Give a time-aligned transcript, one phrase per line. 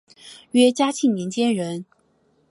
[0.53, 1.85] 约嘉庆年间人。